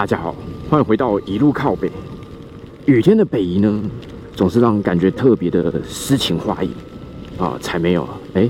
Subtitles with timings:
[0.00, 0.34] 大家好，
[0.70, 1.92] 欢迎回到一路靠北。
[2.86, 3.82] 雨天的北移呢，
[4.34, 6.70] 总是让感觉特别的诗情画意
[7.36, 8.48] 啊，才没有哎，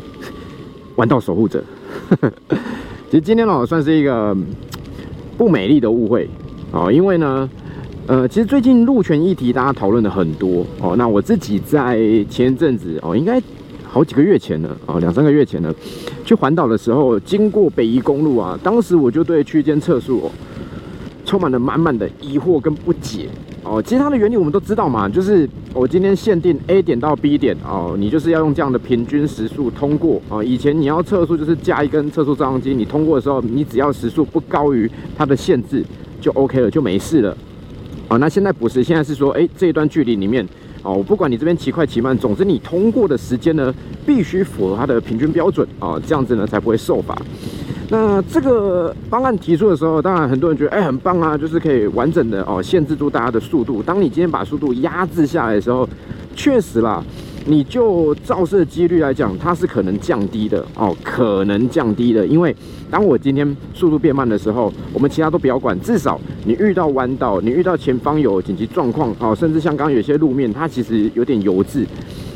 [0.95, 1.61] 玩到守护者。
[3.07, 4.33] 其实今天呢，算是一个
[5.37, 6.31] 不美丽的误会
[6.71, 7.51] 啊，因为呢，
[8.07, 10.95] 呃，其实最近路权议题大家讨论的很多哦。
[10.97, 11.97] 那我自己在
[12.31, 13.43] 前一阵子哦，应该
[13.83, 15.75] 好几个月前了啊，两三个月前了，
[16.25, 20.31] 去环岛的时候，经过北宜公路啊，当时我就对区间测速哦，
[21.31, 23.29] 充满了满满的疑惑跟不解
[23.63, 23.81] 哦。
[23.81, 30.43] 其实它的原理我们都知道嘛，就是我今天限定 A 点到 B 点哦，你就是要用这样的平均时速通过啊。
[30.43, 35.85] 以前你要测速就是加一根测速照相机，你通过的时候，你只要时速不高于它的限制
[36.21, 37.37] 就 OK 了，就没事了。
[38.09, 40.45] 啊，那现在不是，现在是说，哎，这一段距离里面。
[40.83, 43.73] 哦，不管你这边骑快骑慢，总之你通过的时间呢，
[44.05, 47.15] 必须符合它的平均标准啊，这样子呢才不会受罚。
[47.93, 53.83] 那这个方案提出的时候，当然很多人觉得，哎，很棒啊，就是可以完整的哦，限制住大家的速度。
[53.83, 55.89] 当你今天把速度压制下来的时候，
[56.37, 57.03] 确实啦。
[57.47, 62.25] 你就照射几率来讲，它是可能降低的哦，可能降低的。
[62.27, 62.55] 因为
[62.91, 71.85] 当我今天速度变慢的时候，我们其他都不要管，至少你遇到弯道，你遇到前方有紧急状况哦，甚至像刚刚有些路面它其实有点油渍，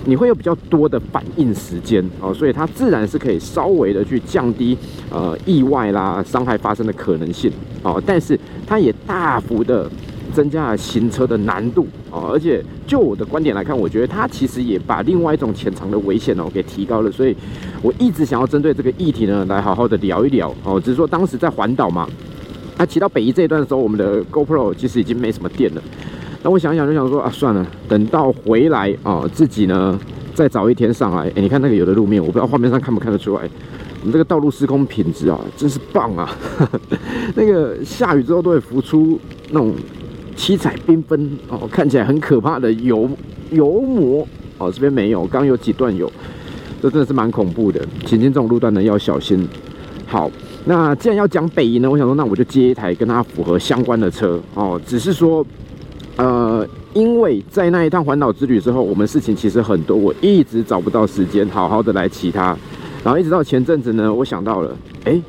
[0.07, 4.77] 你会有比较多的反应时间哦，所以它自然是可以稍微的去降低
[5.11, 7.51] 呃意外啦、伤害发生的可能性
[7.83, 9.91] 哦，但是它也大幅的。
[10.33, 17.37] 增加了行车的难度哦，而且就我的观点来看，我觉得它其实也把另外一种潜藏的危险哦给提高了，所以
[17.83, 20.81] 我一直想要针对这个议题呢来好好的聊一聊哦。
[20.81, 22.09] 只是说当时在环岛嘛，
[22.77, 25.83] 它骑到北宜这一段的时候，我们的 GoPro 其实已经没什么电了。
[26.45, 29.99] 那我想想就想说啊，算了，等到回来啊，自己呢
[30.35, 31.27] 再找一天上来。
[31.31, 33.41] 哎，你看那个有的路面，我不知道画面上看不看得出来，
[34.01, 36.37] 我们这个道路施工品质啊，真是棒啊！
[37.35, 39.19] 那个下雨之后都会浮出
[39.51, 39.75] 那种。
[40.37, 43.09] 七彩缤纷哦，看起来很可怕的油
[43.53, 44.27] 油膜
[44.59, 46.11] 哦，这边没有，刚有几段有，
[46.83, 47.79] 这真的是蛮恐怖的。
[48.05, 49.49] 前进这种路段呢要小心。
[50.07, 50.29] 好，
[50.65, 54.79] 那既然要讲北移呢，我想说，那我就接一台跟它符合相关的车哦。
[54.85, 55.47] 只是说，
[56.17, 62.57] 呃，因为在那一趟环岛之旅之后，我们事情其实很多，我一直找不到时间好好的来骑它。
[63.03, 65.21] 然后一直到前阵子呢，我想到了，哎，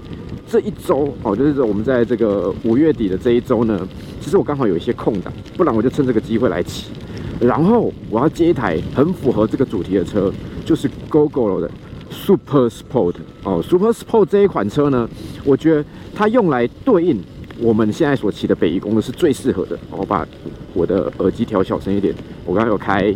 [0.47, 3.87] 这一周哦，就是我们在这个五月底的这一周呢。
[4.21, 6.91] 其实我刚好有一些空档，不然我就趁这个机会来骑。
[7.39, 10.31] 然后我要接一台很符合这个主题的车，
[10.63, 11.69] 就是 GoGo 的
[12.09, 13.61] Super Sport 哦。
[13.61, 15.07] Super Sport 这一款车呢，
[15.43, 15.85] 我觉得
[16.15, 17.21] 它用来对应
[17.59, 19.77] 我们现在所骑的北宜公路是最适合的。
[19.91, 20.27] 我把
[20.73, 22.13] 我的耳机调小声一点，
[22.45, 23.13] 我刚刚有开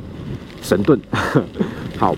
[0.61, 0.99] 神盾。
[1.97, 2.15] 好，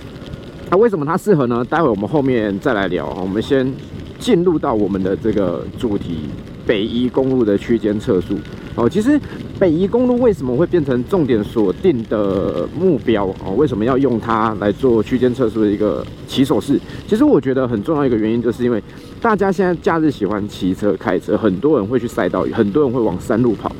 [0.69, 1.65] 那为什么它适合呢？
[1.69, 3.09] 待会我们后面再来聊。
[3.21, 3.71] 我们先
[4.19, 6.29] 进入到我们的这个主题。
[6.63, 8.37] 北宜公路的区间测速
[8.75, 9.19] 哦，其实
[9.59, 13.51] 北宜公路为什么会变成重点锁定的目标哦？
[13.57, 16.79] 为什么要用它来做区间测速的一个起手式？
[17.07, 18.81] 其实我觉得很重要一个原因，就是因为
[19.21, 23.71] 大家现在假日喜欢骑车开车，很多人会去赛道，很多人会往山路跑。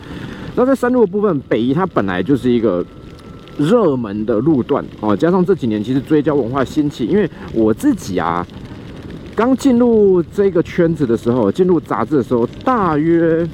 [0.56, 2.86] 那在山路的部分，北宜它本来就是一个
[3.58, 8.46] 热门的路段哦，加上这几年其实追焦文化兴起，因为我自己啊。
[9.34, 13.48] 刚进入这个圈子的时候，进入杂志的时候，大约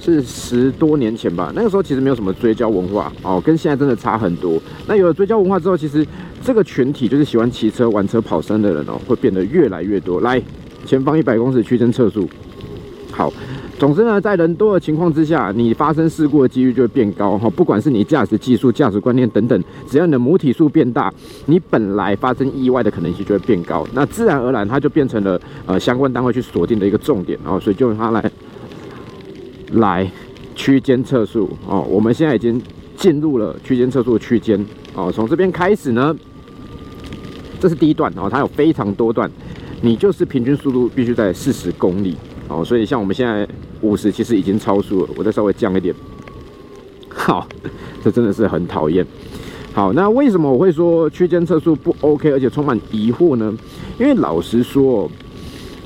[0.00, 1.50] 是十多年前吧。
[1.54, 4.60] 那个时候其实没有什么追焦文化哦，跟现在真的差很多。
[4.86, 6.06] 那有了追焦文化之后，其实
[6.42, 10.20] 这个群体就是喜欢骑车、玩车、跑山的人哦，会变得越来越多。
[10.20, 10.42] 来，
[10.88, 12.26] 前方一百公尺区间测速，
[13.12, 13.30] 好。
[13.78, 17.48] 总之呢，在人多的情况之下，你发生事故的几率就会变高哈。
[17.50, 21.12] 不管是你驾驶技术、驾驶观念等等，只要你的母体数变大，
[21.46, 23.86] 你本来发生意外的可能性就会变高。
[23.92, 27.60] 那自然而然，它就变成了呃相关单位去锁定的一个重点哦。
[27.60, 28.32] 所以就用它来
[29.74, 30.10] 来
[30.56, 31.86] 区间测速哦。
[31.88, 32.60] 我们现在已经
[32.96, 34.66] 进入了区间测速的区间
[34.96, 35.12] 哦。
[35.14, 36.12] 从这边开始呢，
[37.60, 39.30] 这是第一段哦，它有非常多段，
[39.80, 42.16] 你就是平均速度必须在四十公里
[42.48, 42.64] 哦。
[42.64, 43.48] 所以像我们现在。
[43.80, 45.94] 五十其实已经超速了，我再稍微降一点。
[47.14, 47.46] 好，
[48.02, 49.06] 这真的是很讨厌。
[49.72, 53.56] 好，那为什么我会说区间测速不 OK，而且充满疑惑呢？
[53.96, 55.08] 因为老实说，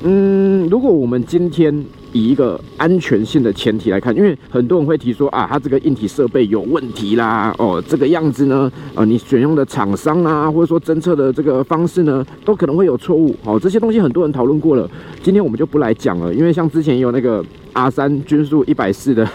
[0.01, 13.35] 嗯，如果我们今天以一个安全性的前提来看，因为很多人会提说啊，它这个硬体设备有问题啦，哦，这个样子呢，呃，你选用的厂商啊，或者说侦测的这个方式呢，都可能会有错误。
[13.43, 14.89] 哦，这些东西很多人讨论过了，
[15.21, 17.43] 今天我们就不来讲了，因为像之前有那个。
[17.73, 19.27] 阿三均速一百四的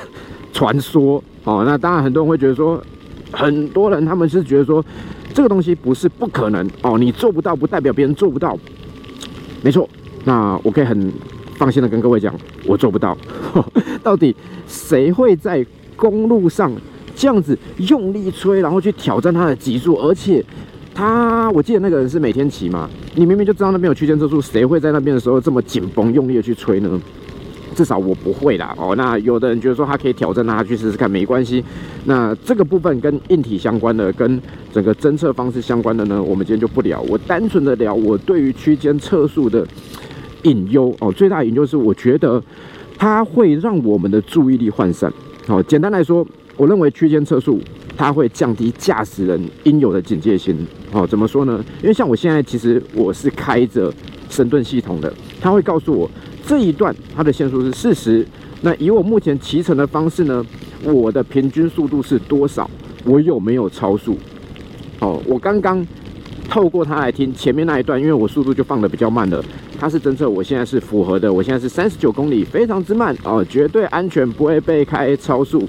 [0.53, 2.81] 传说哦，那当然很多人会觉得说，
[3.33, 4.81] 很多人他们是觉得说，
[5.35, 8.57] 这个东西不是不可能哦，你做不到不代表别人做不到，
[9.61, 9.91] 没错。
[10.25, 11.13] 那我可以很
[11.59, 12.33] 放心的跟各位讲，
[12.65, 13.19] 我做不到。
[14.03, 14.35] 到底
[14.69, 15.67] 谁会在
[15.97, 16.73] 公路上
[17.15, 19.97] 这样子用力吹，然后去挑战它的极速？
[19.97, 20.43] 而且
[20.95, 27.01] 他，我记得那个人是每天骑嘛，你明明就知道那边有区间测速，谁会在那边的时候这么紧绷用力的去吹呢？
[27.75, 28.75] 至少我不会啦。
[28.79, 31.63] 哦，那有的人觉得说他可以挑战，那他去试试看，没关系。
[32.05, 34.41] 那这个部分跟硬体相关的，跟
[34.73, 37.01] 整个侦测方式相关的呢，我们今天就不聊。
[37.03, 39.67] 我单纯的聊我对于区间测速的。
[40.43, 42.43] 隐忧哦，最大的隐忧是我觉得
[42.97, 45.13] 它会让我们的注意力涣散。
[45.47, 46.27] 好，简单来说，
[46.57, 47.61] 我认为区间测速
[47.97, 50.57] 它会降低驾驶人应有的警戒心。
[50.91, 51.65] 好，怎么说呢？
[51.83, 53.93] 因为像我现在其实我是开着
[54.29, 56.11] 神盾系统的，它会告诉我
[56.47, 58.27] 这一段它的限速是四十。
[58.61, 60.45] 那以我目前骑乘的方式呢，
[60.83, 62.69] 我的平均速度是多少？
[63.05, 64.19] 我有没有超速？
[65.01, 65.87] 哦，我刚刚
[66.49, 69.43] 透过它来听前面那一段，因为我速度就放的比较慢了。
[69.81, 75.69] 它是侦测，我现在是符合的，我现在是三十九公里，非常之慢哦，绝对安全，不会被开超速。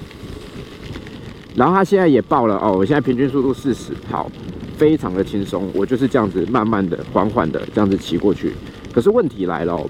[1.54, 4.30] 然后它现在也报了哦，我现在平均速度四十，好，
[4.76, 8.52] 非常的轻松，我就是这样子慢慢的、缓缓的这样子骑过去。
[8.92, 9.80] 可是问题来了，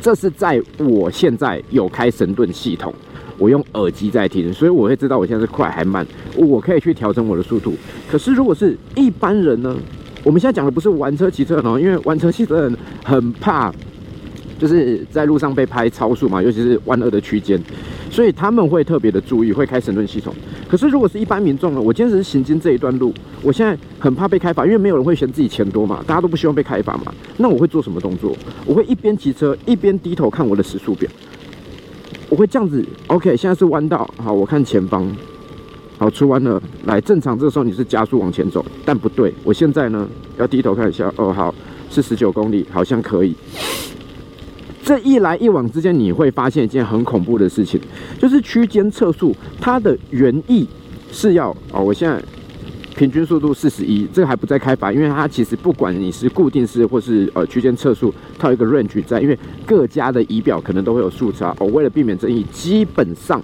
[0.00, 2.92] 这是在我现在有开神盾系统，
[3.38, 6.04] 我用耳机在听，所以我会知道我现在是快还慢，
[6.34, 7.74] 我可以去调整我的速度。
[8.10, 9.76] 可是如果是一般人呢？
[10.22, 13.72] 我们现在讲的不是玩车骑车哦，因为玩车骑车人很怕，
[14.58, 17.58] 就是在路上被拍超速嘛，尤其是弯二的区间，
[18.10, 20.34] 所以他们会特别的注意，会开神盾系统。
[20.68, 27.12] 可是如果是一般民众呢，我今天只是行经这一段路，我现在很怕被开罚，因为没有人会嫌自己钱多嘛，大家都不希望被开罚嘛。
[27.38, 28.36] 那我会做什么动作？
[28.66, 31.10] 我会一边骑车一边低头看我的时速表，
[32.28, 32.84] 我会这样子。
[33.06, 35.10] OK，现在是弯道，好，我看前方。
[36.00, 37.38] 好，出弯了，来正常。
[37.38, 40.08] 这个时候你是加速往前走，但不对，我现在呢
[40.38, 41.12] 要低头看一下。
[41.16, 41.54] 哦，好，
[41.90, 43.36] 是十九公里，好像可以。
[44.82, 47.78] 这一来一往之间，你会发现一件很恐怖的事情，
[48.18, 50.66] 就是区间测速它的原意
[51.12, 52.18] 是要哦，我现在
[52.96, 61.54] 平均速度四十一，这个还不在开发，因为它其实不管你是固定式或是呃区间测速，它有一个 range 在，因为各家的仪表可能都会有速差。
[61.58, 63.42] 哦，为了避免争议，基本上。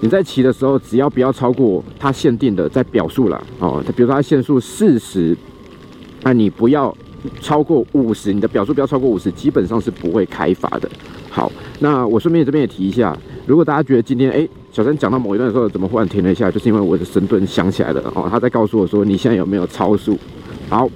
[0.00, 3.82] 你在骑的时候，只要不要超过它限定的在表述了哦。
[3.96, 5.36] 比如说它限速四十，
[6.22, 6.96] 那你不要
[7.40, 10.88] 超过五十，你的表述不要超过五十，基本上是不会开罚的。
[11.28, 11.50] 好，
[11.80, 20.16] 那我顺便这边也提一下，如果大家觉得今天哎，小三讲到某一段的时候怎么忽然停了一下，就是因为我的神盾响起来了哦，他在告诉我说你现在有没有超速。
[20.68, 20.88] 好，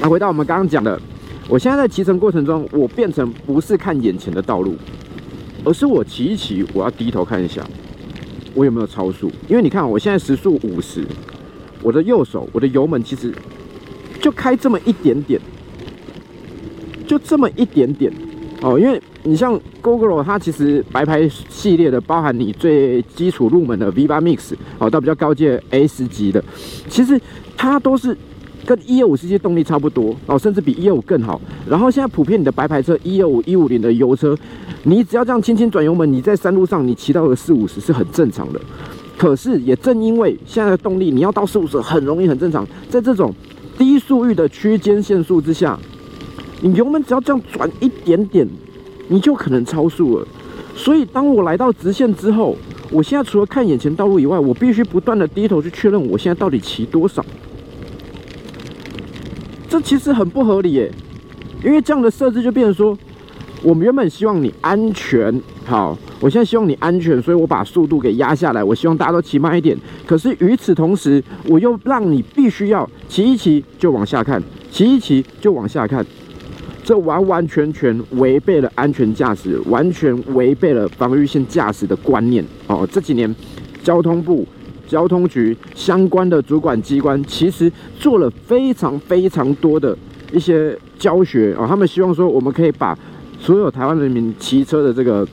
[0.00, 0.98] 那回到我们刚刚讲的，
[1.48, 4.74] 我现在在骑乘过程中，我变成不是看眼前的道路。
[5.64, 7.66] 而是我骑一骑，我要低头看一下，
[8.54, 9.30] 我有没有超速？
[9.48, 11.04] 因为你看，我现在时速五十，
[11.82, 13.34] 我的右手，我的油门其实
[14.20, 15.40] 就开这么一点点，
[17.06, 18.12] 就这么一点点
[18.60, 18.78] 哦。
[18.78, 26.44] 因为你像 GoGo 它其实白牌系列的，包含你最基础入门的 V8 Mix 哦，到比较高阶 S 级的，
[26.88, 27.20] 其实
[27.56, 28.16] 它都是。
[28.64, 31.40] 跟一二五 cc 动力差不多哦，甚至比一二五更好。
[31.68, 34.36] 然后现在普遍你的白牌车一二五一五零的油车，
[34.84, 38.60] 你只要这样轻轻转油门，你在山路上你骑到个四五十是很正常的。
[39.16, 42.66] 可是也正因为现在的动力，你要到四五十很容易很正常。
[42.88, 43.32] 在这种
[43.78, 45.78] 低速域的区间限速之下，
[46.60, 48.46] 你油门只要这样转一点点，
[49.08, 50.26] 你就可能超速了。
[50.74, 52.56] 所以当我来到直线之后，
[52.90, 57.24] 我现在除了看眼前道路以外，我必须不断的低头去确认我现在到底骑多少。
[59.74, 60.88] 这其实很不合理耶，
[61.64, 62.96] 因为这样的设置就变成说，
[63.60, 69.76] 我们原本希望你安全，好，我现在希望你安全，所以我把速度给压下来，我希望大家都骑慢一点。
[70.06, 74.40] 可是与此同时，我又让你必须要骑一骑就往下看，
[74.70, 76.06] 骑一骑就往下看，
[76.84, 82.88] 这完完全全违背了安全驾驶，完全违背了防御性驾驶的观念哦。
[82.92, 83.34] 这几年
[83.82, 84.46] 交通部。
[84.86, 89.96] 交通局相关的主管机关其实做了非常非常多的
[90.32, 92.96] 一些教学啊，他们希望说我们可以把
[93.38, 95.26] 所有台湾人民骑车的这个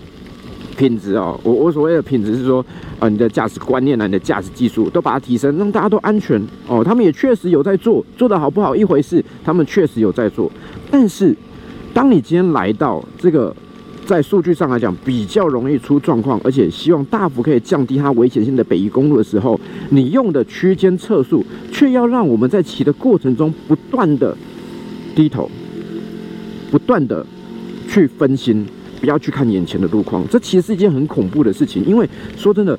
[0.77, 2.65] 品质啊，我我所谓的品质是说
[2.99, 6.83] 啊，你的驾驶观念啊，你的驾驶技术都把它提升，让大家都安全哦。
[6.83, 10.51] 他们也确实有在做，做的好不好一回事，他们确实有在做。
[10.89, 11.35] 但是
[11.93, 13.55] 当你今天来到这个。
[14.11, 19.57] 在数据上来讲，比较容易出状况，而且希望大幅可以降低它危险性的北宜公路的时候，
[19.89, 24.35] 你用的区间测速，却要让我们在骑的过程中不断的
[25.15, 25.49] 低头，
[26.69, 27.25] 不断的
[27.87, 28.65] 去分心，
[28.99, 30.27] 不要去看眼前的路况。
[30.27, 32.77] 这其实是一件很恐怖的事情，因为说真的，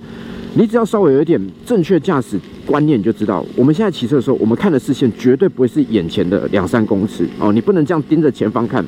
[0.52, 8.84] 你只要稍微有一点正确驾驶观念，你就知道，我们现在骑车的时候，我们看的视线绝对不会是眼前的两三公尺哦，你不能这样盯着前方看。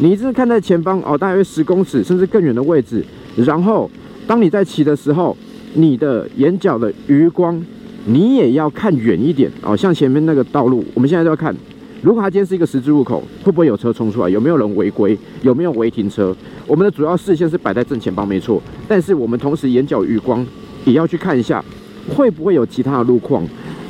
[0.00, 3.04] 你一直看在前方哦，大约十公尺甚至更远的位置。
[3.36, 3.90] 然后，
[4.28, 5.36] 当你在骑的时候，
[5.74, 7.60] 你的眼角的余光，
[8.06, 9.76] 你也要看远一点哦。
[9.76, 11.54] 像前面那个道路，我们现在都要看，
[12.00, 14.28] 如果它今天是一个十字路口，会不会有车冲出来？
[14.28, 15.18] 有没有人违规？
[15.42, 16.34] 有没有违停车？
[16.66, 18.62] 我们的主要视线是摆在正前方，没错。
[18.86, 20.46] 但是我们同时眼角余光
[20.84, 21.64] 也要去看一下，
[22.08, 23.44] 会不会有其他的路况？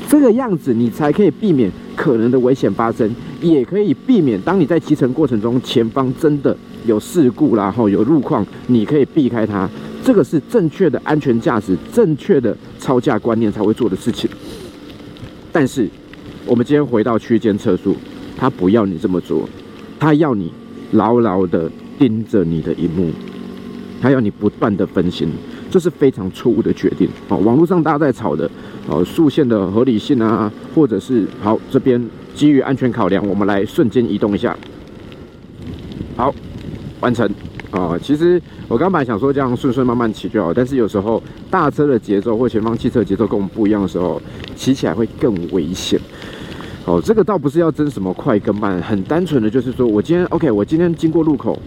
[0.09, 3.13] 这个样子，你才可以避免可能的危险发生，
[3.43, 9.69] 也可以避免当你在骑乘过程中，前方真的有事故啦，后有路况，你可以避开它。
[10.05, 14.31] 这个是正确的安全驾驶、正确的超驾观念才会做的事情。
[15.51, 15.89] 但是，
[16.47, 17.97] 我们今天回到区间测速，
[18.37, 19.49] 他不要你这么做，
[19.99, 20.53] 他要你
[20.93, 23.11] 牢牢的盯着你的荧幕，
[24.01, 25.29] 他要你不断的分心。
[25.71, 27.37] 这是非常错误的决定哦！
[27.45, 28.51] 网络上大家在吵的，
[28.89, 32.03] 哦，速线的合理性啊，或者是好这边
[32.35, 34.57] 基于安全考量，我们来瞬间移动一下，
[36.17, 36.35] 好，
[37.01, 37.29] 完成
[37.71, 37.99] 啊！
[38.03, 44.21] 其实我刚本来想说这样顺顺慢慢骑就好，但是有时候大车的节奏或前方汽车节奏跟我们不一样的时候，
[44.57, 46.01] 骑起来会更危险。
[46.87, 51.61] 哦，这个倒不是要争什么快跟慢，很单纯的就是说我今天 OK，我今天经过路口。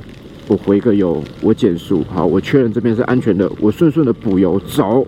[0.48, 5.06] 我回个油，我减速，好，我确认这边是安全的，我顺顺的补油走，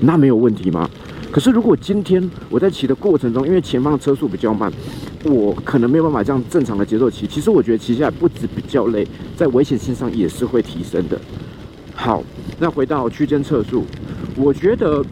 [0.00, 0.88] 那没有问题吗？
[1.30, 4.72] 可是如果今天我在骑的过程中，因为前方的车速比较慢，
[5.24, 7.26] 我可能没有办法这样正常的节奏骑。
[7.26, 9.06] 其实我觉得骑下来不止比较累，
[9.36, 11.20] 在危险性上也是会提升的。
[11.94, 12.22] 好，
[12.58, 13.84] 那回到区间测速，
[14.36, 15.04] 我觉得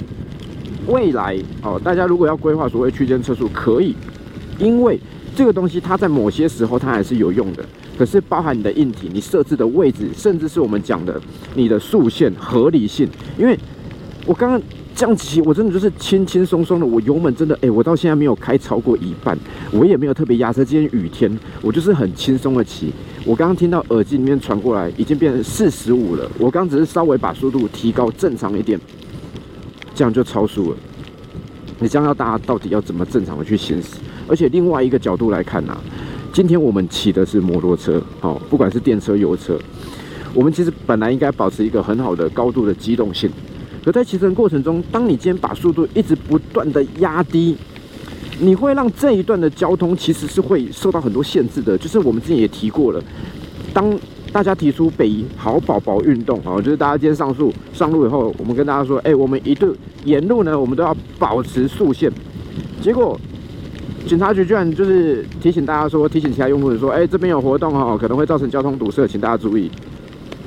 [0.86, 3.94] 未来哦，大家如果要规划所谓区间测速，可以，
[4.58, 4.98] 因为
[5.34, 7.64] 这个东西它在某些时候它还是有用的。
[7.98, 11.20] 可是包含你的硬体，你设置的位置，甚至是我们讲的
[11.54, 13.08] 你的速线合理性。
[13.38, 13.58] 因为
[14.26, 14.60] 我刚刚
[14.96, 19.38] 这样骑，我真的就是轻轻松松的，我油门真的，哎，我到现在没有开超过一半，
[19.70, 20.64] 我也没有特别压车。
[20.64, 22.90] 今天雨天，我就是很轻松的骑。
[23.26, 26.26] 我刚刚听到耳机里面传过来，已经变成四十五了。
[26.38, 28.80] 我刚只是稍微把速度提高正常一点，
[29.94, 30.76] 这样就超速了。
[31.78, 33.96] 你这样要大家到底要怎么正常的去行驶？
[34.26, 35.76] 而且另外一个角度来看呢？
[36.32, 39.58] 今天我们骑的是摩托车，好，不管是电车、油车，
[40.32, 43.30] 我们其实本来应该保持一个很好的高度的机动性。
[43.86, 47.56] 可在骑乘过程中，当你今天把速度一直不断的压低，
[48.40, 51.78] 你会让这一段的交通其实是会受到很多限制的。
[51.78, 53.00] 就是我们之前也提过了，
[53.72, 53.96] 当
[54.32, 59.72] 大家提出北好宝宝运动啊，就是大家今天上路上路以后，我们跟大家说，哎，我们一度
[60.04, 62.10] 沿路呢，我们都要保持速线，
[62.82, 63.16] 结果。
[64.04, 69.70] 警察局居然就是提醒大家说，提醒其他用户说，哎，这边有活动哦，可能会造成交通堵塞，请大家注意。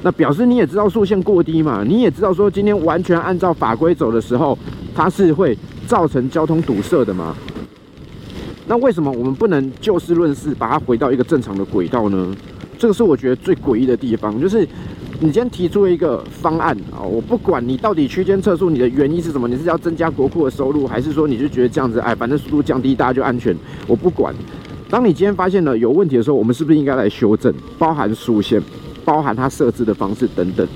[0.01, 4.57] 那表示你也知道速线过低嘛，你也知道说今天完全按照法规走的时候，
[4.95, 7.35] 它是会造成交通堵塞的嘛？
[8.67, 12.35] 那为什么我们不能就事论事，把它回到一个正常的轨道呢？
[12.77, 14.67] 这个是我觉得最诡异的地方，就是。
[15.21, 19.49] 你今天提出了一个方案啊，我不管你到底区间测速，你的原因是什么？
[19.49, 23.53] 你是要增加国库的收入，还是说你就觉得这样子，哎，反正速度降低，大家就安全？
[23.85, 24.33] 我不管。
[24.89, 27.53] 当你今天发现了有问题的时候，我们是不是应该来修正？
[27.77, 28.61] 包含速线，
[29.09, 30.67] 包含它设置的方式等等，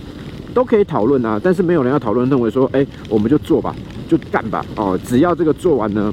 [0.56, 1.40] 都可以讨论啊。
[1.44, 3.76] 但是没有人要讨论，认为说，哎，我们就做吧，
[4.10, 4.66] 就干吧。
[4.76, 6.12] 哦，只要这个做完呢，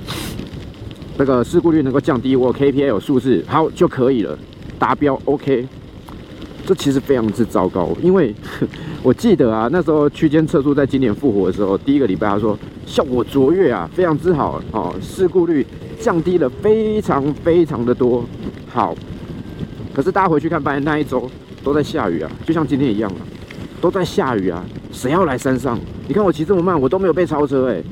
[1.17, 4.39] 那个事故率能够降低，我 KPI 有数字，好就可以了，
[4.79, 5.67] 达标 OK。
[6.67, 8.35] 这其实非常之糟糕，因为
[9.03, 15.67] 我记得啊，那时候区间测速在今年复活的时候，第一个礼拜他说效果卓越啊，非常之好哦，事故率
[15.99, 18.23] 降低了非常非常的多。
[18.69, 18.95] 好，
[19.95, 21.29] 可是大家回去看，发现那一周
[21.63, 23.21] 都在下雨啊，就像今天一样啊，
[23.81, 25.79] 都在下雨啊，谁要来山上？
[26.09, 27.83] 你看我骑这么慢，我都没有被超车哎。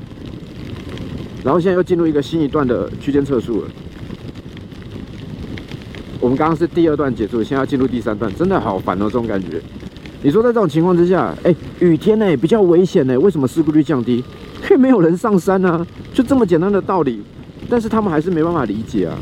[1.45, 3.69] 然后现在又进入一个新一段的区间测速了。
[6.21, 9.61] 我们刚刚是第二段结束，现在要进入第三段，真的好烦哦，这种感觉。
[10.23, 14.17] 你说在这种情况之下，哎，雨天呢比较危险呢，为什么事故率降低？
[14.65, 17.23] 因为没有人上山啊，就这么简单的道理。
[17.71, 19.17] 但是他们还是没办法理解啊，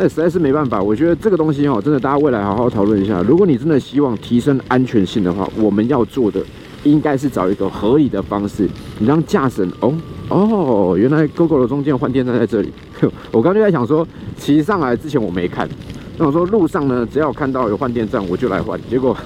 [0.00, 0.80] 那实在是没办法。
[0.80, 3.20] 我觉得这个东西哦，真的大家未来好好讨论一下。
[3.22, 6.40] 如果你真的希望提升安全性的话，我们要做的
[6.84, 8.68] 应该是找一个合理的方式，
[9.00, 9.92] 你让驾驶哦
[10.28, 12.72] 哦，原来 GoGo 的中间换电站在这里。
[13.32, 15.68] 我刚就在想说，骑上来之前我没看。
[16.16, 18.78] 那我说路上呢，只要看到有换电站，我就来换。
[18.88, 19.16] 结果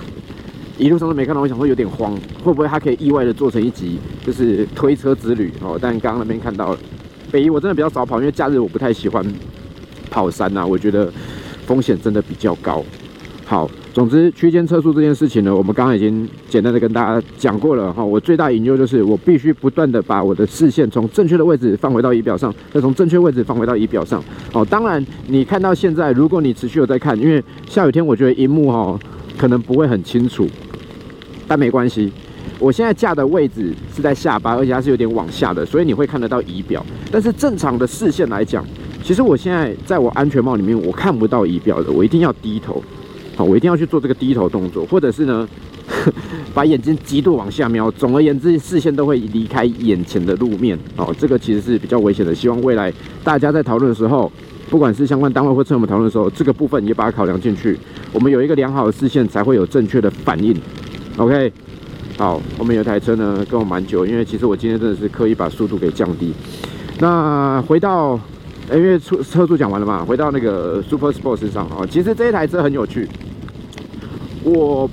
[0.78, 5.78] 一路上都没看到，我想说有点慌，会不会它可以意外的做成一集，就是推车之旅哦？
[5.78, 6.78] 但刚刚那边看到了，
[7.30, 9.22] 北移我真的比较少跑，因为假日我不太喜欢
[10.12, 11.10] 跑山呐，我觉得
[11.66, 12.84] 风险真的比较高。
[13.46, 18.04] 好，总之区间测速这件事情呢，我们刚刚已经简单的跟大家讲过了哈。
[18.04, 24.22] 我最大研究就是我必须不断的把我的视线从正确的位置放回到仪表上，再从正确位置放回到仪表上。
[24.52, 28.98] 哦，当然你看到现在，如果你持续有在看，因为下雨天，我觉得荧幕哈
[29.36, 30.46] 可能不会很清楚，
[31.48, 32.12] 但没关系。
[32.58, 36.84] 我现在架的位置是在下巴，而且它是有点往下的，所以你会看得到仪表。
[37.10, 38.64] 但是正常的视线来讲，
[39.02, 42.82] 其实我现在在我安全帽里面，我看不到仪表的，我一定要低头。
[43.34, 45.48] 好，我一定要去做这个低头动作，或者是呢，
[46.54, 47.90] 把眼睛极度往下瞄。
[47.90, 50.78] 总而言之，视线都会离开眼前的路面。
[50.96, 52.34] 哦，这个其实是比较危险的。
[52.34, 52.92] 希望未来
[53.24, 54.30] 大家在讨论的时候，
[54.68, 57.78] 不管是相关单位或趁我们讨论的时候，这个部分也把它考量进去。
[58.12, 60.54] 我们有一个良好的视线，才会有正确的反应。
[61.16, 61.50] OK，
[62.18, 66.32] 好，后面有台车呢，跟我蛮久，因为其实我今天真的是刻意把速度给降低。
[67.00, 68.20] 那回到。
[68.74, 73.08] 因为车车主讲完了嘛，回到那个 Super Sport 身上啊，其实这一台车很有趣。
[74.44, 74.88] 我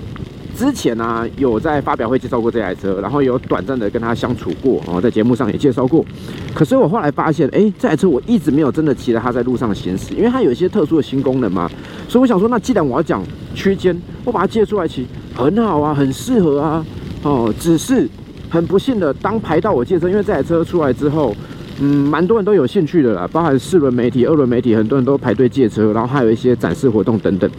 [0.56, 6.06] 之前呢有在发表会介绍过这台车，然后有短暂的跟他相处过哦，在节目上也介绍过。
[6.54, 11.70] 可是我后来发现，哎，这台车我一直没有真的骑着它在路上行驶，因为它有一些特殊的新功能嘛。
[12.08, 13.24] 所以我想说，那既然我要讲
[13.56, 16.86] 区间，我把它借出来骑，很好啊，很适合啊。
[17.24, 18.08] 哦，只是
[18.50, 21.34] 很不幸的，当排到我借车，因为这台车出来之后。
[21.82, 27.50] 嗯，蛮多人都有兴趣的啦，包含四轮媒体、二轮媒体，很多人都排队借车，然后还有一些展示活动等等。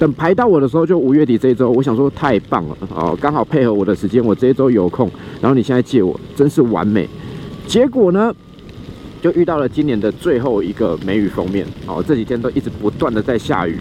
[0.00, 5.08] 等排到我的时候，就五月底这一周，我想说太棒了哦，刚好配合我的时间，我这一周有空，
[5.40, 7.08] 然后你现在借我，真是完美。
[7.66, 8.34] 结果呢，
[9.22, 13.78] 就遇到了今年的最后一个梅雨封面哦，这几天都一直不断的在下雨，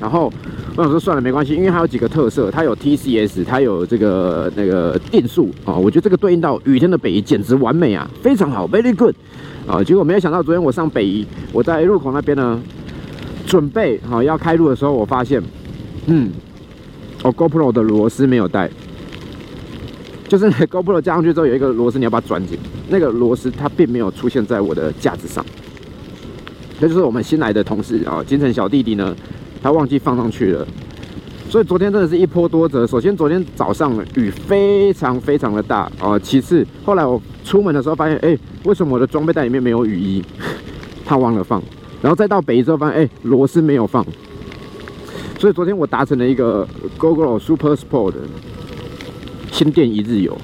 [0.00, 0.32] 然后。
[0.76, 9.14] 我想说算了，没关系，因为它有几个特色，它有 TCS，它有这个那个定速啊，我觉得这个对应到雨天的北移简直完美啊，非常好，very good
[9.66, 9.82] 啊。
[9.82, 12.60] 结果没有想到，昨天我上北移，我在入口那边呢，
[13.46, 15.42] 准备好要开路的时候，我发现，
[16.08, 16.30] 嗯，
[17.22, 18.70] 我 GoPro 的螺丝没有带，
[20.28, 22.58] 就是 GoPro 加上去之后有一个螺丝你要把它转紧，
[22.90, 25.42] 那个螺丝它并没有出现在我的架子上，
[26.78, 29.16] 这就是我们新来的同事啊，金城小弟弟呢。
[29.66, 30.64] 他忘记放上去了，
[31.50, 32.86] 所以昨天真的是一波多折。
[32.86, 36.16] 首先，昨天早上雨非常非常的大啊。
[36.16, 40.22] 其次，后来我出门的时候发现，哎，为什么我的装备袋里面没有雨衣？
[41.04, 41.60] 他忘了放。
[42.00, 44.06] 然后再到北之后发现，哎，螺丝没有放。
[45.40, 46.64] 所以昨天我达成了一个
[46.96, 48.14] GoGo Super Sport
[49.50, 50.38] 新店一日游，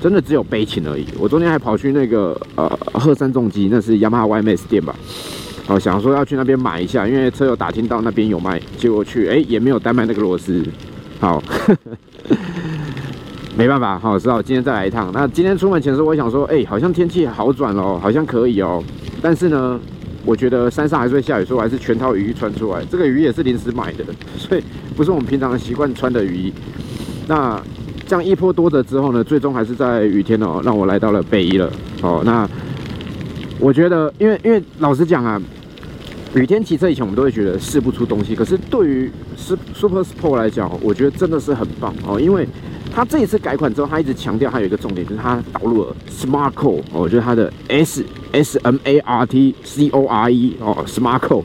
[0.00, 1.04] 真的只有悲情而已。
[1.18, 4.96] 我昨天还跑去那个呃鹤山重机，那是雅马哈 YMS 店吧。
[5.68, 10.62] 哦，想说要去那边买一下，因为车友打听到那边有卖，结果去，哎，也没有单卖那个螺丝。
[11.20, 11.40] 好，
[13.56, 15.10] 没办法，好，只好今天再来一趟。
[15.14, 18.82] 那今天出门前的时候，我想说，哎，好像天气好转了，好像可以哦。
[19.22, 19.78] 但是呢，
[20.24, 22.84] 我觉得山上还是会下雨，所以我还是全套雨衣穿出来。
[22.90, 24.04] 这个雨衣也是临时买的，
[24.36, 24.62] 所以
[24.96, 26.52] 不是我们平常习惯穿的雨衣。
[27.28, 27.62] 那
[28.04, 31.72] 这样一波多的之后呢，最终还是在雨天哦，让我来到了北一了。
[32.02, 32.48] 哦，那。
[33.62, 35.40] 我觉得，因为因为老实讲啊，
[36.34, 42.44] 雨天骑车以前我们都会觉得试不出东西，可是对于 Super Sport 来讲，我觉得真的是很棒哦，因为
[42.92, 51.44] 它这一次改款之后，它一直强调它有一个重点，就是它导入了 Smart Core 哦，我觉得它的 S S M A R T C O R E 哦，Smart Core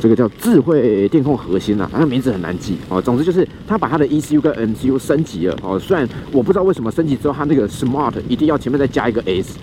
[0.00, 9.58] 这个叫智慧电控核心啊，那名字很难记哦，总之就是它把它的 ECU 跟 MCU 升级了哦，虽然我不知道为什么升级之后它那个 Smart 一定要前面再加一个 S。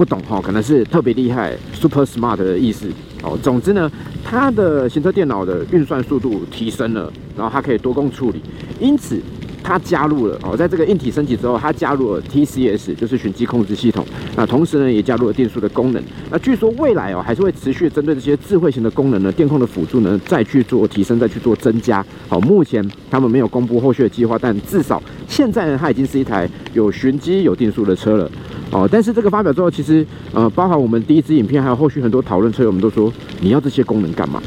[0.00, 2.90] 不懂哈，可能是特别厉害，super smart 的意思
[3.22, 3.38] 哦。
[3.42, 3.92] 总之呢，
[4.24, 8.40] 它的行车电脑的运算速度提升了，然后它可以多工处理，
[8.80, 9.20] 因此。
[9.62, 14.04] 它加入了哦，在这个硬体升级之后，它加入了 TCS，就是循迹控制系统。
[14.36, 16.02] 那同时呢，也加入了电速的功能。
[16.30, 22.04] 那据说未来哦，还是会持续针对这些智慧型的功能呢，电控的辅助呢，再去做提升，再去做增加。
[22.28, 28.30] 好，目前他们没有公布后续的计划，但至少现在呢，它已经是一台有循迹、有定速的车了。
[28.72, 34.40] 哦，但是这个发表之后，其实呃，包含我们第一支影片，还有后续很多讨论，车友我们都说，你要这些功能干嘛？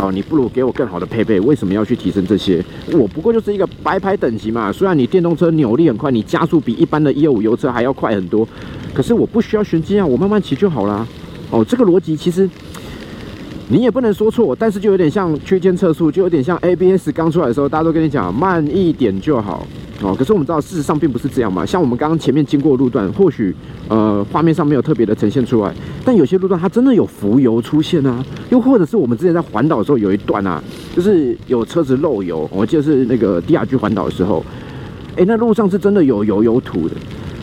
[0.00, 2.64] 哦，你不如给我更好的配备，为什么要去提升这些？
[2.92, 4.70] 我不过就是一个白牌等级嘛。
[4.70, 8.46] 虽然你电动车扭力很快，你加速比一般的一二五油车还要快很多，
[8.94, 11.04] 可是我不需要循迹啊，我慢慢骑就好啦。
[11.50, 12.48] 哦，这个逻辑其实
[13.70, 19.66] 你也不能说错，但是就有点像区间测速，就有点像 ABS 刚出来的时候，大家都跟你讲慢一点就好。
[20.00, 21.66] 哦，可是我们知道事实上并不是这样嘛。
[21.66, 23.54] 像我们刚刚前面经过路段，或许
[23.88, 28.24] 呃画面上没有特别的呈现出来，但有些路段它真的有浮油出现啊。
[28.48, 30.62] 又或者是我们之前在环岛的时候有一段啊，
[30.96, 34.42] 就是有车子漏油，我记得是那个 D R G 环岛的时候，
[35.16, 36.94] 哎，那路上是真的有油有土的。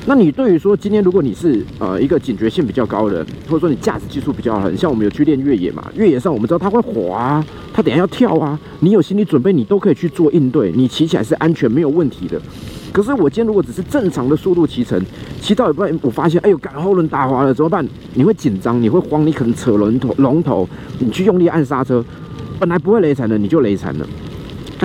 [0.08, 12.40] 那你对于说今天如果你是呃一个警觉性比较高的人，或者说你驾驶技术比较好，像我们有去练越野嘛，越野上我们知道它会滑，它等下要跳啊，你有心理准备，你都可以去做应对，你骑起来是安全没有问题的。
[12.94, 15.04] 可是我今天如果只是正常的速度骑乘，
[15.42, 17.86] 骑到一半我发现，哎呦，赶后轮打滑了，怎么办？
[18.14, 22.06] 你会紧张，你会慌，你可能扯龙头龙头，你去用力按刹车，
[22.60, 24.08] 本来不会雷残的，你就雷残了。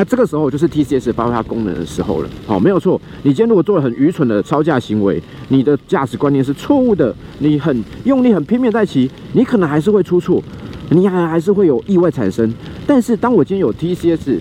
[0.00, 2.98] 那这个时候就是 TCS 发挥它功能的时候了，好，没有错。
[3.22, 10.42] 你今天如果做了很愚蠢的超驾行为，你的驾驶观念是错误的，你很用力、很拼命在骑，你可能还是会出错，
[10.88, 12.50] 你还还是会有意外产生。
[12.86, 14.38] 但是当我今天有 TCS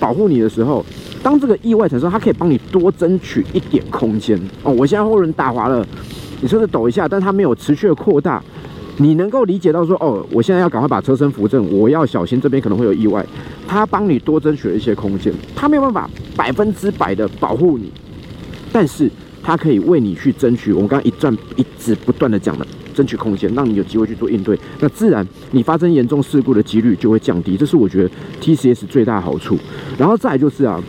[0.00, 0.84] 保护你的时候，
[1.22, 4.72] 当这个意外产生，它可以帮你多争取一点空间哦。
[4.72, 5.86] 我现在后轮打滑了，
[6.40, 8.42] 你车子抖一下，但它没有持续的扩大。
[8.98, 13.24] 你能够理解到说，哦，我现在要赶快把车身扶正，我要小心这边可能会有意外。
[13.68, 17.92] 他帮你多争取了一些空间，他没有办法百分之百的保护你，
[18.72, 19.10] 但是
[19.42, 20.72] 他可以为你去争取。
[20.72, 27.56] 我们刚刚一转一直不断的讲了，争取空间，让你有机会去做应对，那自然你发生严重事故的几率就会降低。
[27.56, 29.58] 这是我觉得 TCS 最大好处。
[29.98, 30.82] 然后再就是啊，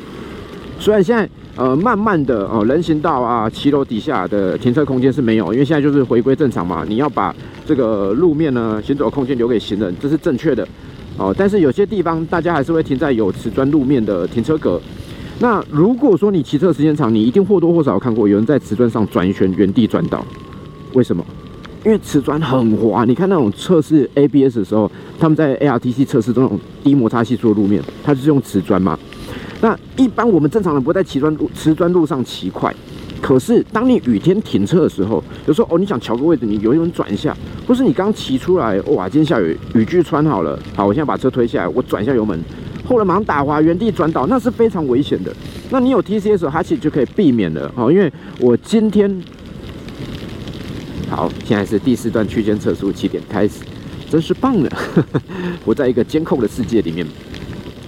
[0.80, 1.30] 虽然现在。
[1.58, 6.86] 呃，慢慢的哦，人行道啊，骑楼底下的停车空间是没有，因为现在就是回归正常嘛。
[6.88, 10.68] 你要把这个路面呢，行走空间留给行人，这是正确的
[11.18, 11.34] 哦。
[11.36, 14.80] 但是有些地方大家还是会停在有瓷砖路面的停车格。
[15.40, 20.24] 那如果说你骑车时间长，你一定或多或少看过有人在瓷砖上转一圈，原地转倒。
[20.94, 21.26] 为什么？
[21.86, 23.04] 因为瓷砖很滑。
[23.04, 28.98] 你看那种测试 ABS 的时候，他们在 ARTC 测试这种低摩擦系数的路面，它就是用瓷砖嘛。
[29.62, 32.74] 那一般我们正常人不会在瓷砖路瓷砖路上骑快，
[33.20, 37.36] 可是当你雨天停车的时候，有时候哦你想调个位置，你油门转一下，
[37.68, 42.40] 或是你刚骑出来，哇，今天下雨，雨具穿好了，好，我现在把车推下来，我转一下油门，
[42.86, 45.34] 后轮马上打滑，原地转倒，那是非常危险的。
[45.72, 49.12] 那你有 TCS，它其实就可以避免了，哦，因为我今天
[51.10, 53.62] 好，现在是第四段区间测速起点开始，
[54.08, 54.72] 真是棒了，
[55.66, 57.08] 我在一个监控的世界里面，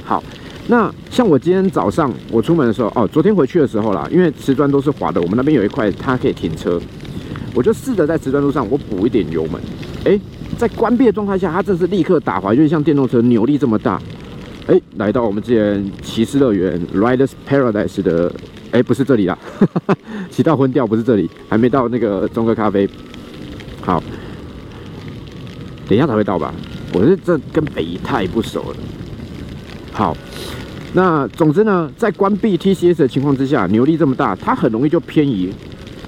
[0.03, 0.23] 好。
[0.71, 6.79] 那像我今天早上我出门的时候，哦，昨天回去的时候啦，因为瓷砖都是滑的，我们那边有一块它可以停车，
[7.55, 9.59] 我就试着在瓷砖路上我补一点油门，
[10.05, 10.19] 哎，
[10.59, 13.99] 在关闭的状态下，它这是立刻打滑，就是像电动车扭力这么大，
[14.67, 18.31] 哎，来到我们之前骑士乐园 Riders Paradise 的，
[18.69, 19.35] 哎，不是这里啦，
[20.29, 22.87] 骑到昏掉，不是这里，还没到那个中科咖啡，
[23.81, 24.03] 好，
[25.87, 26.53] 等一下才会到吧，
[26.93, 28.77] 我是这跟北太不熟了，
[29.91, 30.15] 好。
[30.93, 35.51] 那总之呢，在关闭 TCS 的情况之下，扭力这么大，它很容易就偏移，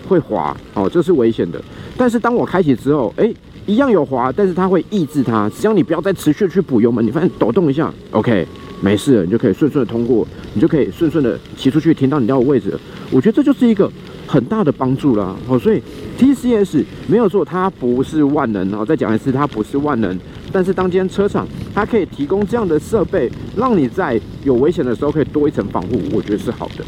[0.08, 1.62] 会滑哦，这是危险的。
[1.96, 3.32] 但是当我开启之后，哎，
[3.68, 8.48] 一样有滑，但是它会抑制它，只要你不要再持续去补油门，你发现抖动一下，OK，
[8.82, 12.76] 没事了，你就可以顺顺的通过，你就可以顺顺的骑出去，停到你要的位置。
[13.12, 13.92] 我觉得这就是一个
[14.26, 15.36] 很大的帮助啦。
[15.48, 15.80] 哦，所以
[16.18, 20.18] TCS 没有错，它不是万能哦，再讲一次，它不是万能。
[20.52, 26.84] 但是当今天车厂它可以提供这样的设备，让你在有危险的时候可以多一层防护，我觉得是好的。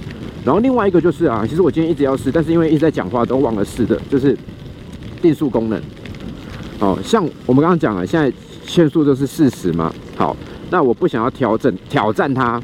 [0.46, 4.38] 然后另外一个就是啊，其实我今天一直要试，但是因为一直在讲话都忘了试的，就是
[5.22, 5.82] 定速功能。
[6.80, 8.32] 哦，像我们刚刚讲了，现在
[8.66, 9.94] 限速就是四十嘛。
[10.18, 10.36] 好，
[10.70, 12.62] 那我不想要调整挑战它，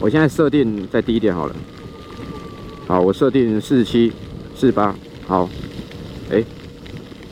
[0.00, 1.54] 我现在设定再低一点好了。
[2.88, 4.12] 好，我设定四十七、
[4.56, 4.92] 四八。
[5.24, 5.48] 好，
[6.32, 6.42] 哎，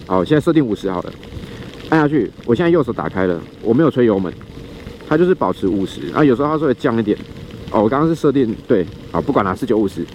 [0.06, 1.12] 好，现在设定五十好了。
[1.90, 4.32] 按下去，我现在右手打开了，我没有吹油门，
[5.08, 6.24] 它就是保持五十啊。
[6.24, 7.18] 有时候它会降一点
[7.72, 7.82] 哦。
[7.82, 10.06] 我刚刚是设定对，好，不管了，四九五十。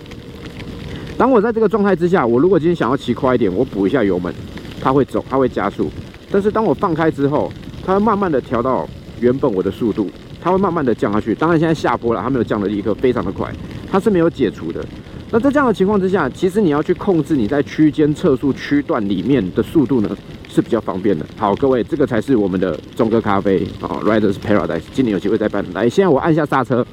[1.17, 4.33] 当我在这个状态之下，我如果今天想要骑快一点，我补一下油门，
[4.81, 5.91] 它会走，它会加速。
[6.31, 7.51] 但是当我放开之后，
[7.85, 8.87] 它会慢慢的调到
[9.19, 10.09] 原本我的速度，
[10.41, 11.35] 它会慢慢的降下去。
[11.35, 13.53] 当然现在下坡了，它没有降的立刻非常的快，
[13.91, 14.81] 它是没有解除的。
[15.29, 20.17] 那在这样的情况之下，其实你要去控制你在区间测速区段里面的速度呢？
[20.55, 21.25] 是比较方便的。
[21.35, 24.83] 好，各位，这个才是我们的中哥咖啡啊，Riders Paradise。
[24.93, 25.65] 今年有机会再办。
[25.73, 26.85] 来，现在我按下刹车。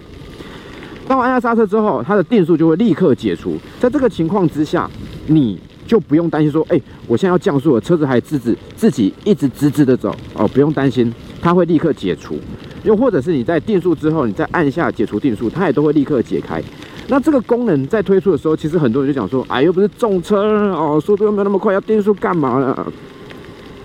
[1.07, 3.57] 当我按下刹车之后，它的定速就会立刻解除。
[3.79, 4.91] 在这个情况之下，
[5.29, 12.37] 你就不用担心说，哎，我现在要降速了，车子还自自自己一直直直的走哦，不用担心，它会立刻解除。
[12.83, 16.61] 又或者是你在定速之后，你再按下解除定速，它也都会立刻解开。
[17.07, 20.41] 那这个功能在推出的时候，其实很多人就讲说，哎，又不是重车
[20.73, 22.93] 哦，速度又没有那么快，要定速干嘛呢？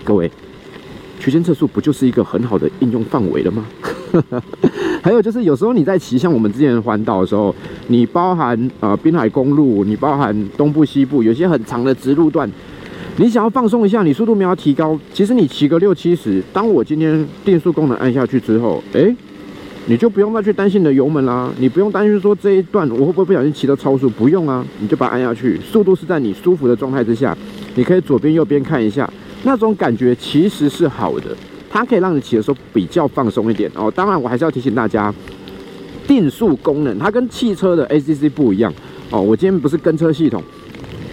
[0.08, 0.32] 各位，
[1.20, 3.65] 区间测速不就是一个很好的应用范围了吗？
[5.04, 7.54] 还有就是，有时候你在骑像我们之前环岛的时候，
[7.88, 12.50] 你包含呃滨海公路，你包含东部西部，有些很长的直路段，
[13.17, 19.13] 你想要放松一下，你速度没有提高，其实你骑个六七十，当我今天定速功能按下去之后，哎，
[19.88, 27.38] 你就不用再去担心你的油门啦，你不用担心说这一段我会不会不小心骑到超速，不用啊，你就把它按下去，速度是在你舒服的状态之下，
[27.76, 29.10] 你可以左边右边看一下，
[29.48, 31.34] 那种感觉其实是好的，
[31.70, 33.90] 它可以让你骑的时候比较放松一点哦。
[33.90, 35.14] 当然，我还是要提醒大家，
[36.06, 38.74] 定速功能它跟汽车的 ACC 不一样
[39.10, 39.22] 哦。
[39.22, 40.44] 我今天不是跟车系统，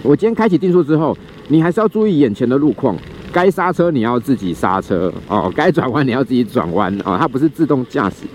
[0.03, 1.17] 我今天开启定速之后，
[1.47, 2.97] 你还是要注意眼前的路况。
[3.31, 8.25] 该刹车你要自己刹车哦，该转弯你要自己转弯哦，它不是自动驾驶，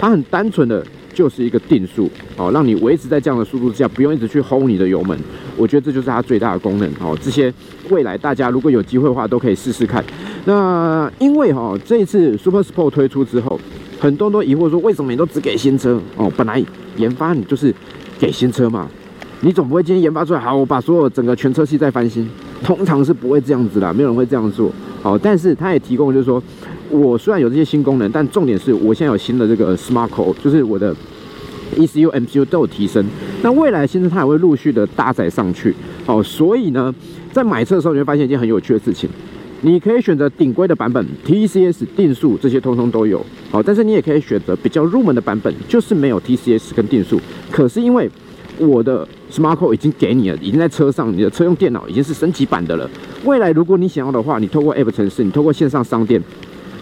[0.00, 0.84] 它很单纯的
[1.20, 5.14] 就是一个定速哦，让你维持在这样的速度之下，不用一直去轰你的油门。
[5.54, 7.14] 我觉得这就是它最大的功能哦。
[7.20, 7.52] 这些
[7.90, 10.02] 未来大家如果有机会的话，都可以试试看。
[10.46, 13.60] 那因为哈这一次 Super Sport 推出之后，
[14.00, 16.32] 很多人都疑惑说，为什么你都只给新车哦？
[16.34, 16.64] 本来
[16.96, 17.74] 研发你就是
[18.18, 18.88] 给新车嘛，
[19.42, 22.28] 你总不会今天研发出来，好，我把所有整个全车系再翻新。
[22.62, 24.70] 通常是不会这样子的，没有人会这样做。
[25.00, 26.42] 好，但是它也提供，就是说
[26.90, 30.94] 我虽然有这些新功能，但重点是我现在有新的这个 Smart Core，就是我的
[31.74, 33.02] ECU、MCU 都有提升。
[33.42, 35.74] 那未来新车它也会陆续的搭载上去。
[36.04, 36.94] 好，所以呢，
[37.32, 39.08] 在买车的时候你会发现一件很有趣的事情，
[39.62, 43.24] 你可以选择顶规的版本，TCS 定速这些通通都有。
[43.50, 47.18] 好，但是你也可以选择比较入门的版本，就是没有 TCS 跟定速。
[47.50, 48.10] 可是因为
[48.58, 52.90] 我的 Smart Core 已经给你了，已经在车上，你的车用电脑已经是升级版的了。
[53.24, 56.20] 未来如果你想要的话，你透过 App 城市，你透过线上商店，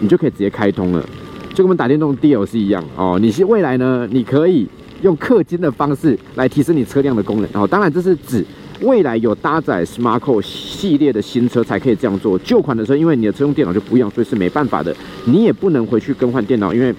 [0.01, 1.03] 你就可以直接开通了，
[1.51, 3.19] 就跟我们打电动 DLC 一样哦。
[3.21, 4.67] 你是未来呢，你可以
[5.03, 7.67] 用氪金的方式来提升你车辆的功能哦。
[7.67, 8.45] 当然这是指
[8.81, 14.97] 未来有搭载 Smart Core 系列的新车才可以这样做，旧款的车因为你的车用电脑就不一样，所以是没办法的。
[15.27, 16.95] 你也不能回去更换电脑，因为。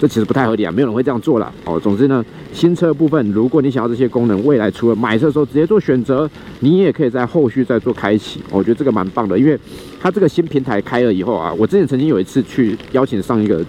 [0.00, 1.78] 这其实不太合理啊，没有人会这样做了哦。
[1.78, 6.28] 总之呢，新车部分，如果你想要这些功能，未来除了买车的时候直接做选择，
[6.60, 8.40] 你也可以在后续再做开启。
[8.50, 9.60] 我觉得这个蛮棒的，因为
[10.00, 13.62] 它这个新平台开了以后啊，我之前曾经有一次去邀请上一个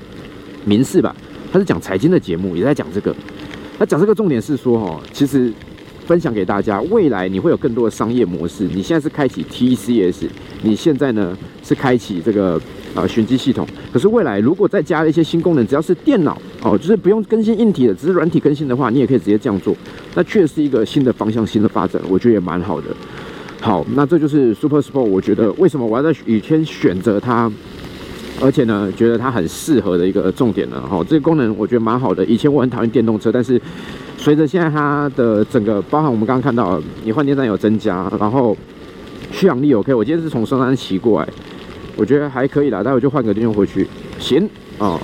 [0.64, 1.14] 民事吧，
[1.52, 3.14] 他是讲财经的节目，也在讲这个。
[3.78, 5.52] 他讲这个重点是说，哈，其实
[6.06, 8.70] 分享给大家，未来你会有更多的商业模式。
[8.74, 10.30] 你现在是开启 TCS，
[10.62, 12.58] 你现在呢是开启这个。
[12.94, 13.66] 啊，寻迹系统。
[13.92, 19.76] 可是未来如果再加一些新功能，只要是电脑哦，就是不用更新硬体的，只是软体更新的话，你也可以直接这样做。
[20.16, 22.88] 那确实是一个新的方向、新的发展，我觉得也蛮好的。
[23.62, 27.50] 好，那这就是 Super Sport，我觉得为什么我要在雨天选择它，
[28.42, 30.82] 而且呢，觉得它很适合的一个重点呢？
[30.82, 32.26] 哈，这个功能我觉得蛮好的。
[32.26, 33.62] 以前我很讨厌电动车，但是
[34.18, 38.58] 随着现在它的整个，包含我们刚刚看到，你换电站有增加，然后
[39.32, 39.94] 续航力 OK。
[39.94, 41.28] 我今天是从松山骑过来。
[41.96, 43.88] 我觉得还可以啦，待会就换个电用回去，
[44.20, 45.00] 行啊。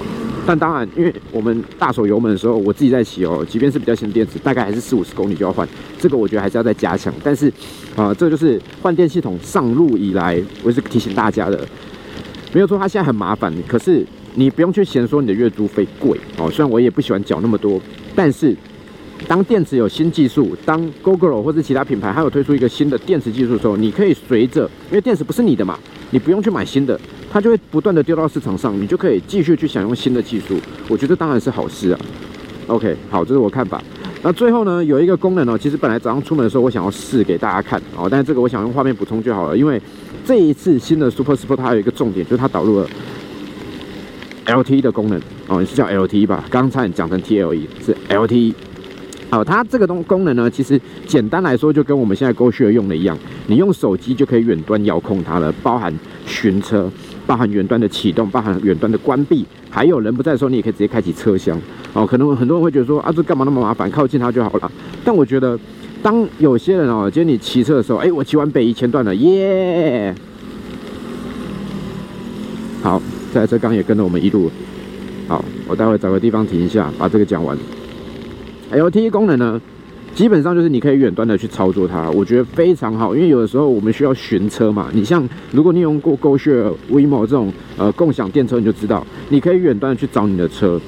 [0.45, 5.67] 但当然，因为我们大手油门的时候，我自己在骑哦，即便是比较新的电池，大概还是四五十公里就要换。
[5.99, 7.13] 这个我觉得还是要再加强。
[7.21, 7.51] 但是
[7.97, 11.67] 啊，这就是换电系统上路以来，我是提醒大家的，
[12.53, 16.49] 没有说它现在很麻烦，可是你不用去嫌说你的月租费贵哦。
[16.49, 17.81] 虽然我也不喜欢缴那么多，
[18.15, 18.55] 但是
[19.27, 25.77] 当电池有新技术，当 Google 或者其他品牌还有推出一个新的电池技术的时候，你可以随着，因为电池不是你的嘛。
[26.09, 26.97] 你不用去买新的，
[27.29, 30.57] 它就会不断的丢到市场上，你就可以继续去享用新的技术。
[30.87, 31.99] 我觉得当然是好事啊。
[32.67, 33.83] OK，好，这是我看法。
[34.21, 39.81] 那最后呢，有一个功能呢，其实本来早上出门的时候我想要试给大家看哦，但是这个我想用画面补充就好了，因为
[40.23, 42.87] 这一次新的 Super Sport 它有一个重点，就是它导入了
[44.45, 46.45] LTE 的功能哦，是叫 LTE 吧？
[46.49, 48.53] 刚才你讲成 TLE 是 LTE。
[49.29, 55.93] 好，它这个东功能呢，其实简单来说就跟我们现在 GoShare 用的一样，你用手机就可以远端遥控它了，包含
[56.25, 56.89] 寻车，
[57.25, 61.59] 包含远端的启动，包含远端的关闭，还有人不在的时候，你也可以直接开启车厢。
[61.91, 63.91] 哦，可能很多人会觉得说啊，这干嘛那么麻烦？
[63.91, 64.71] 靠近它就好了。
[65.03, 65.59] 但我觉得，
[66.01, 70.15] 当有些人哦，今天你骑车的时候，哎，我骑完北一前段了，耶！
[72.81, 73.01] 好，
[73.33, 74.49] 这台车刚也跟着我们一路。
[75.27, 77.57] 好，我待会找个地方停一下，把这个讲完。
[78.71, 79.61] LTE 功能呢，
[80.13, 83.15] 基本上就是你可以远端的去操作它，我觉得非常好。
[83.15, 90.79] 因为有的时候我们需要寻车嘛，你像如果你用过 GoShare、WeMo 这种呃共享电车，你就知道你可以远端的去找你的车，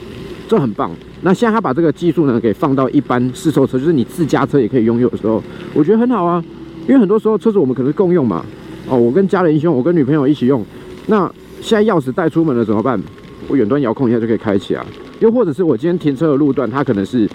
[0.48, 0.92] 这很棒。
[1.22, 5.42] 那现在他把这个技术呢给放到一般试售车，就是你自家车也可以拥有的时候，
[5.74, 6.44] 我觉得很好啊。
[6.88, 8.46] 因为很多时候车子我们可能共用嘛，
[8.90, 10.66] 哦，我跟家人一起用，我跟女朋友一起用，
[11.08, 13.00] 那现在钥匙带出门了怎么办？
[13.48, 14.86] 我远端遥控一下就可以开启啊。
[15.20, 17.30] 又或者是我今天停车的路段，它可能是。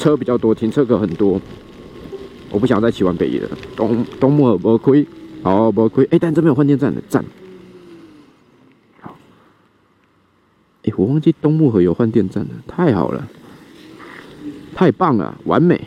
[0.00, 1.38] 车比较多，停车格很多，
[2.50, 3.48] 我不想再骑完北宜了。
[3.76, 5.06] 东东木尔不亏，
[5.42, 6.08] 好不亏。
[6.10, 7.22] 哎，但这边有换电站的站。
[9.02, 9.14] 好，
[10.84, 13.28] 哎，我忘记东木河有换电站了，太好了，
[14.74, 15.78] 太棒了，完美。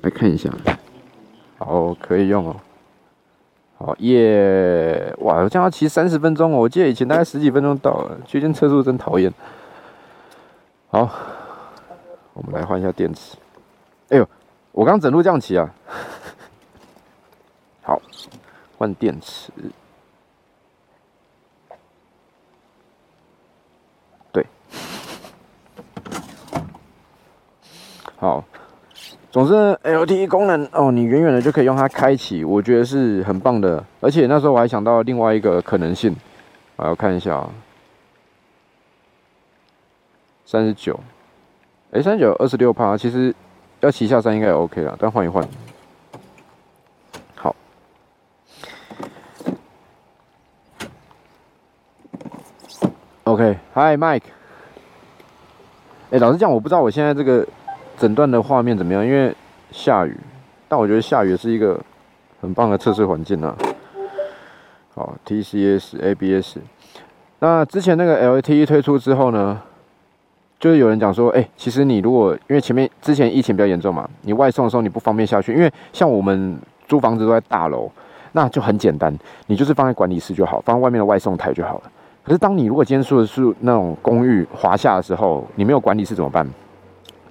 [0.00, 0.50] 来看一下，
[1.58, 2.56] 好，可以用哦。
[3.76, 5.14] 好耶！
[5.20, 8.18] 哇，我这样骑三十分钟哦，我记得以前大概十几分钟到了。
[8.26, 9.32] 区间测速真讨厌。
[10.90, 11.10] 好，
[12.32, 13.36] 我们来换一下电池。
[14.08, 14.26] 哎呦，
[14.72, 15.68] 我刚整路这样骑啊。
[17.84, 18.00] 好，
[18.78, 19.52] 换电池。
[24.32, 24.46] 对，
[28.16, 28.42] 好。
[29.30, 33.84] 总之，LTE 功能哦，你远远的就可以用它开启，我觉得是很棒的。
[34.00, 36.16] 而且那时候我还想到另外一个可能性，
[36.76, 37.50] 我要看一下啊，
[40.50, 40.98] 三十九，
[41.90, 43.34] 哎，三十九二十六趴，其实
[43.80, 45.46] 要骑下山应该也 OK 了，但换一换。
[47.34, 47.54] 好
[53.24, 54.22] ，OK，Hi Mike，
[56.12, 57.46] 哎，老实讲，我不知道我现在这个。
[57.98, 59.04] 整段的画面怎么样？
[59.04, 59.34] 因为
[59.72, 60.16] 下雨，
[60.68, 61.78] 但我觉得下雨是一个
[62.40, 63.54] 很棒的测试环境啊。
[64.94, 66.58] 好，TCS、ABS。
[67.40, 69.60] 那之前那个 LTE 推出之后呢，
[70.60, 77.90] 就是有人讲说，哎，其实你如果因为前面之前疫情比较严重嘛，你外送的时候你不方便下去，因为像我们租房子都在大楼，
[78.32, 79.16] 那就很简单，
[79.46, 81.82] 你就是放在管理室就好，放在外面的外送台就好了。
[82.24, 86.46] 可是当你如果今天住的是那种公寓华夏的时候，你没有管理室怎么办？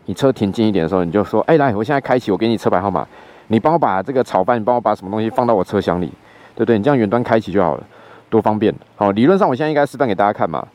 [0.06, 3.06] 你车停近一点的时候，你就说：“哎，来，我现在开启，我给你车牌号码，
[3.48, 6.08] 你帮我把这个炒饭，你帮我把什么东西放到我车厢里，
[6.56, 6.78] 对不对？
[6.78, 7.84] 你这样远端开启就好了，
[8.30, 8.74] 多方便。
[8.96, 10.66] 好，理论上我现在应该示范给大家看嘛，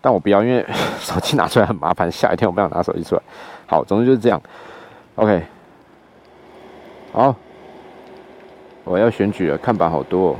[0.00, 0.64] 但我不要，因为
[0.98, 3.22] 手机拿出来很麻烦，下一天我不想拿手机出来。
[3.66, 4.40] 好，总之就是这样。
[5.16, 5.42] OK，
[7.12, 7.34] 好，
[8.84, 10.36] 我要选举了，看板好多，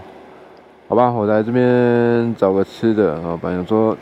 [0.88, 3.14] 好吧，我来这边找个吃的。
[3.20, 3.96] 啊，本来说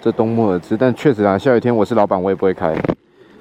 [0.00, 2.76] 这冬末而知，但确实啊，下雨天我是老板，我也不会开。”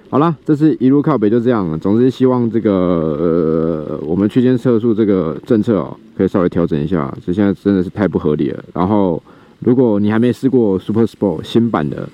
[0.10, 1.78] 好了，这次一路靠北就这样。
[1.82, 7.14] 总之，希望这个呃，我们区间测速这个政策哦，可以稍微调整一下。
[7.26, 8.64] 这现在真的是太不合理了。
[8.74, 9.22] 然后，
[9.60, 12.08] 如果你还没试过 Super Sport 新版的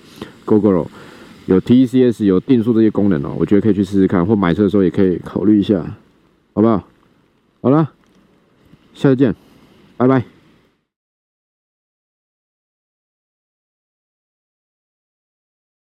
[0.45, 0.87] GoGo，
[1.45, 5.83] 有 TCS 有定速这些功能哦，我觉得可以去试试看，或买车的时候也可以考虑一下，
[6.53, 6.83] 好不好？
[7.61, 7.91] 好了，
[8.93, 9.35] 下次见，
[9.97, 10.32] 拜拜。